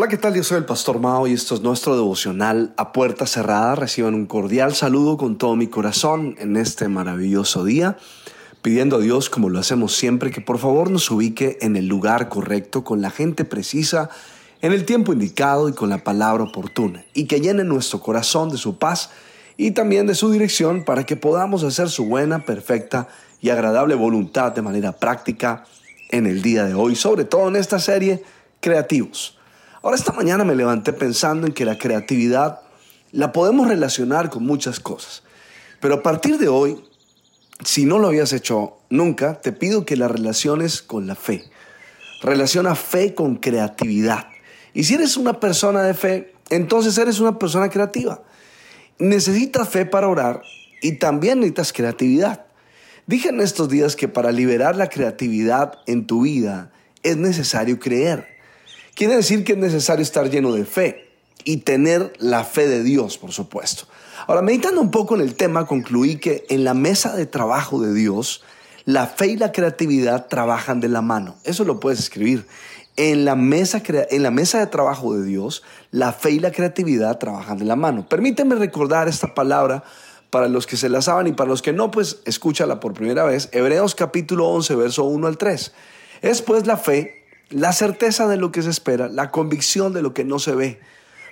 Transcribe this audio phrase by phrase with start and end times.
[0.00, 0.34] Hola, ¿qué tal?
[0.34, 3.74] Yo soy el Pastor Mao y esto es nuestro devocional a puerta cerrada.
[3.74, 7.98] Reciban un cordial saludo con todo mi corazón en este maravilloso día,
[8.62, 12.30] pidiendo a Dios, como lo hacemos siempre, que por favor nos ubique en el lugar
[12.30, 14.08] correcto, con la gente precisa,
[14.62, 18.56] en el tiempo indicado y con la palabra oportuna, y que llene nuestro corazón de
[18.56, 19.10] su paz
[19.58, 23.08] y también de su dirección para que podamos hacer su buena, perfecta
[23.42, 25.66] y agradable voluntad de manera práctica
[26.08, 28.24] en el día de hoy, sobre todo en esta serie,
[28.62, 29.39] Creativos.
[29.82, 32.60] Ahora esta mañana me levanté pensando en que la creatividad
[33.12, 35.22] la podemos relacionar con muchas cosas.
[35.80, 36.84] Pero a partir de hoy,
[37.64, 41.44] si no lo habías hecho nunca, te pido que la relaciones con la fe.
[42.20, 44.26] Relaciona fe con creatividad.
[44.74, 48.22] Y si eres una persona de fe, entonces eres una persona creativa.
[48.98, 50.42] Necesitas fe para orar
[50.82, 52.44] y también necesitas creatividad.
[53.06, 56.70] Dije en estos días que para liberar la creatividad en tu vida
[57.02, 58.29] es necesario creer.
[59.00, 61.08] Quiere decir que es necesario estar lleno de fe
[61.44, 63.84] y tener la fe de Dios, por supuesto.
[64.26, 67.94] Ahora, meditando un poco en el tema, concluí que en la mesa de trabajo de
[67.94, 68.42] Dios,
[68.84, 71.36] la fe y la creatividad trabajan de la mano.
[71.44, 72.46] Eso lo puedes escribir.
[72.96, 77.16] En la, mesa, en la mesa de trabajo de Dios, la fe y la creatividad
[77.16, 78.06] trabajan de la mano.
[78.06, 79.82] Permíteme recordar esta palabra
[80.28, 83.24] para los que se la saben y para los que no, pues escúchala por primera
[83.24, 83.48] vez.
[83.52, 85.72] Hebreos capítulo 11, verso 1 al 3.
[86.20, 87.19] Es pues la fe
[87.50, 90.80] la certeza de lo que se espera, la convicción de lo que no se ve,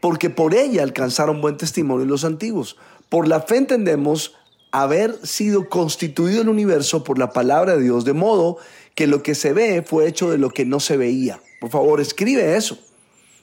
[0.00, 2.76] porque por ella alcanzaron buen testimonio los antiguos.
[3.08, 4.34] Por la fe entendemos
[4.72, 8.58] haber sido constituido el universo por la palabra de Dios, de modo
[8.94, 11.40] que lo que se ve fue hecho de lo que no se veía.
[11.60, 12.78] Por favor, escribe eso.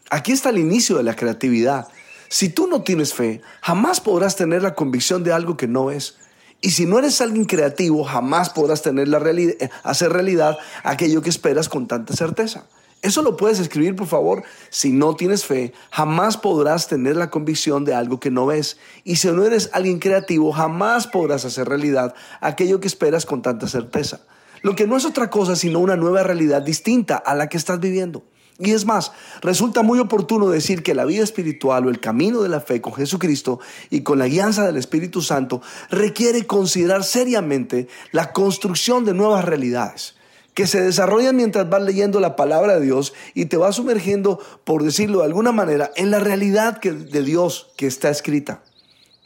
[0.10, 1.88] Aquí está el inicio de la creatividad.
[2.30, 6.18] Si tú no tienes fe, jamás podrás tener la convicción de algo que no ves.
[6.62, 11.22] Y si no eres alguien creativo, jamás podrás tener la realidad, eh, hacer realidad aquello
[11.22, 12.66] que esperas con tanta certeza.
[13.04, 14.44] Eso lo puedes escribir, por favor.
[14.70, 18.78] Si no tienes fe, jamás podrás tener la convicción de algo que no ves.
[19.04, 23.68] Y si no eres alguien creativo, jamás podrás hacer realidad aquello que esperas con tanta
[23.68, 24.22] certeza.
[24.64, 27.80] Lo que no es otra cosa sino una nueva realidad distinta a la que estás
[27.80, 28.24] viviendo.
[28.60, 32.50] Y es más, resulta muy oportuno decir que la vida espiritual o el camino de
[32.50, 33.60] la fe con Jesucristo
[33.92, 40.16] y con la guianza del Espíritu Santo requiere considerar seriamente la construcción de nuevas realidades
[40.56, 44.84] que se desarrollan mientras vas leyendo la palabra de Dios y te vas sumergiendo, por
[44.84, 48.64] decirlo de alguna manera, en la realidad de Dios que está escrita.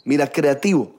[0.04, 0.94] Mira, creativo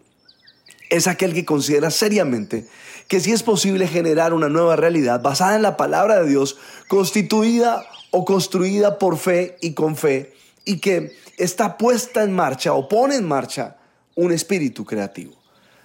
[0.88, 2.66] es aquel que considera seriamente
[3.08, 6.56] que si es posible generar una nueva realidad basada en la palabra de Dios,
[6.88, 10.32] constituida o construida por fe y con fe
[10.64, 13.78] y que está puesta en marcha o pone en marcha
[14.14, 15.32] un espíritu creativo.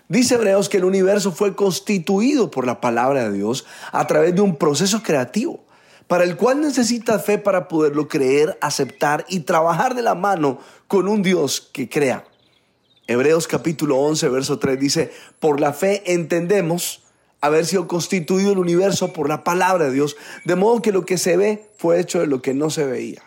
[0.09, 4.41] Dice Hebreos que el universo fue constituido por la palabra de Dios a través de
[4.41, 5.65] un proceso creativo,
[6.07, 11.07] para el cual necesita fe para poderlo creer, aceptar y trabajar de la mano con
[11.07, 12.25] un Dios que crea.
[13.07, 17.03] Hebreos capítulo 11, verso 3 dice, por la fe entendemos
[17.41, 20.15] haber sido constituido el universo por la palabra de Dios,
[20.45, 23.21] de modo que lo que se ve fue hecho de lo que no se veía.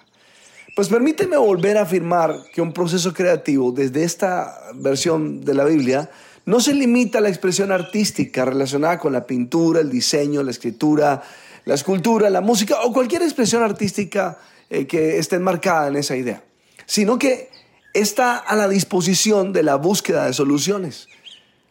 [0.77, 6.11] Pues permíteme volver a afirmar que un proceso creativo desde esta versión de la Biblia
[6.47, 11.23] no se limita a la expresión artística relacionada con la pintura, el diseño, la escritura,
[11.65, 14.39] la escultura, la música o cualquier expresión artística
[14.71, 16.43] eh, que esté enmarcada en esa idea,
[16.87, 17.51] sino que
[17.93, 21.09] está a la disposición de la búsqueda de soluciones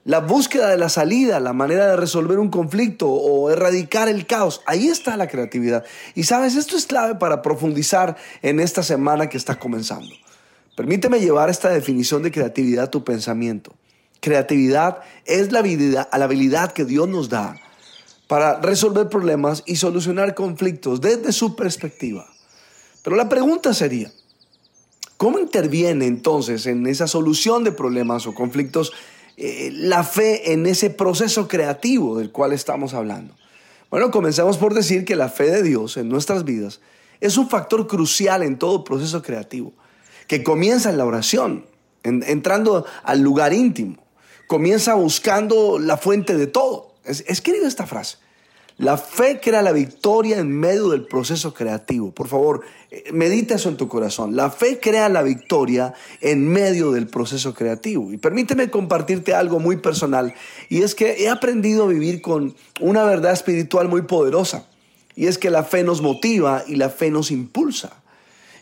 [0.09, 4.63] la búsqueda de la salida, la manera de resolver un conflicto o erradicar el caos.
[4.65, 5.85] Ahí está la creatividad.
[6.15, 10.09] Y sabes, esto es clave para profundizar en esta semana que está comenzando.
[10.75, 13.75] Permíteme llevar esta definición de creatividad a tu pensamiento.
[14.19, 17.55] Creatividad es la habilidad, la habilidad que Dios nos da
[18.25, 22.25] para resolver problemas y solucionar conflictos desde su perspectiva.
[23.03, 24.11] Pero la pregunta sería,
[25.17, 28.91] ¿cómo interviene entonces en esa solución de problemas o conflictos
[29.39, 33.35] eh, la fe en ese proceso creativo del cual estamos hablando?
[33.89, 36.81] Bueno, comencemos por decir que la fe de Dios en nuestras vidas
[37.21, 39.73] es un factor crucial en todo proceso creativo,
[40.27, 41.65] que comienza en la oración,
[42.03, 43.97] entrando al lugar íntimo,
[44.47, 46.93] comienza buscando la fuente de todo.
[47.03, 48.17] escribe esta frase.
[48.79, 52.11] La fe crea la victoria en medio del proceso creativo.
[52.11, 54.37] Por favor, eh, medita eso en tu corazón.
[54.37, 58.13] La fe crea la victoria en medio del proceso creativo.
[58.13, 60.33] Y permíteme compartirte algo muy personal.
[60.69, 64.65] Y es que he aprendido a vivir con una verdad espiritual muy poderosa.
[65.13, 68.01] Y es que la fe nos motiva y la fe nos impulsa.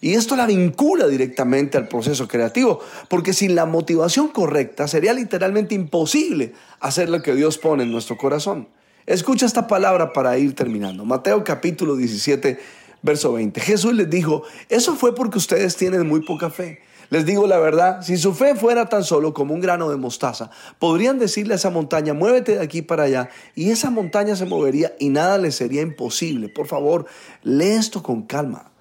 [0.02, 5.76] Y esto la vincula directamente al proceso creativo, porque sin la motivación correcta sería literalmente
[5.76, 8.68] imposible hacer lo que Dios pone en nuestro corazón.
[9.08, 11.06] Escucha esta palabra para ir terminando.
[11.06, 12.60] Mateo capítulo 17,
[13.02, 13.62] verso 20.
[13.62, 16.82] Jesús les dijo, eso fue porque ustedes tienen muy poca fe.
[17.10, 20.52] Les digo la verdad, si su fe fuera tan solo como un grano de mostaza,
[20.78, 24.94] podrían decirle a esa montaña, muévete de aquí para allá, y esa montaña se movería
[25.00, 26.50] y nada le sería imposible.
[26.50, 27.06] Por favor,
[27.44, 28.72] lee esto con calma.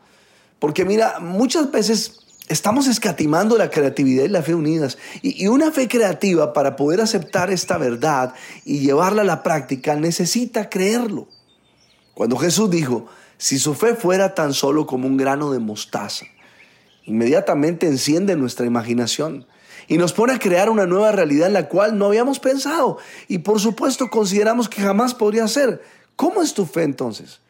[0.59, 4.99] Porque mira, muchas veces estamos escatimando la creatividad y la fe unidas.
[5.23, 8.35] Y, una fe creativa para poder aceptar esta verdad
[8.65, 11.29] y llevarla a la práctica necesita creerlo.
[12.15, 13.07] Cuando Jesús dijo,
[13.39, 16.27] si su fe fuera tan solo como un grano de mostaza,
[17.05, 19.47] inmediatamente enciende nuestra imaginación
[19.89, 22.99] y nos pone a crear una nueva realidad en la cual no habíamos pensado
[23.29, 25.83] y por supuesto consideramos que jamás podría ser.
[26.17, 27.41] ¿Cómo es tu fe entonces?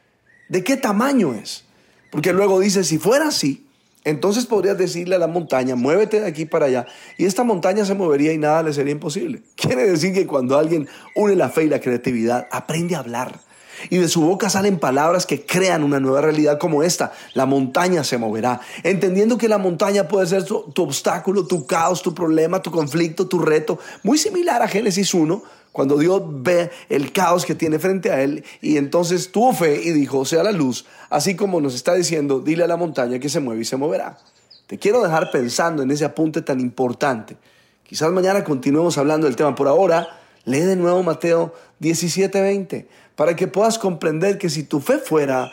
[0.48, 1.64] ¿De qué tamaño es?
[2.10, 3.65] Porque luego dice, si fuera así,
[4.06, 6.86] entonces podrías decirle a la montaña, muévete de aquí para allá,
[7.18, 9.42] y esta montaña se movería y nada le sería imposible.
[9.56, 13.40] Quiere decir que cuando alguien une la fe y la creatividad, aprende a hablar.
[13.90, 17.12] Y de su boca salen palabras que crean una nueva realidad como esta.
[17.34, 18.60] La montaña se moverá.
[18.82, 23.38] Entendiendo que la montaña puede ser tu, obstáculo, tu caos, tu problema, tu conflicto, tu
[23.38, 23.78] reto.
[24.02, 25.42] Muy similar a Génesis 1,
[25.72, 29.90] cuando Dios ve el caos que tiene frente a él y entonces tuvo fe y
[29.90, 33.40] dijo, sea la luz, así como nos está diciendo, dile a la montaña que se
[33.40, 34.18] mueve y se moverá.
[34.66, 37.36] Te quiero dejar pensando en ese apunte tan importante.
[37.84, 39.54] Quizás mañana continuemos hablando del tema.
[39.54, 40.08] Por ahora,
[40.46, 45.52] lee de nuevo Mateo 17:20 para que puedas comprender que si tu fe fuera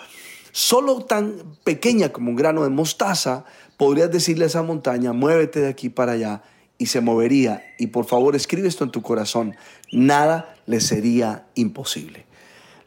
[0.54, 3.44] solo tan pequeña como un grano de mostaza,
[3.75, 6.44] podrías decirle a esa montaña, muévete de aquí para allá
[6.78, 7.63] y se movería.
[7.80, 9.56] Y por favor, escribe esto en tu corazón.
[9.92, 12.25] Nada le sería imposible.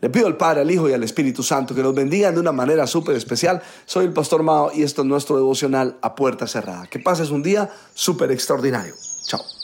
[0.00, 2.52] Le pido al Padre, al Hijo y al Espíritu Santo que nos bendigan de una
[2.52, 3.62] manera súper especial.
[3.86, 6.86] Soy el Pastor Mao y esto es nuestro devocional a puerta cerrada.
[6.86, 8.94] Que pases un día súper extraordinario.
[9.24, 9.55] Chao.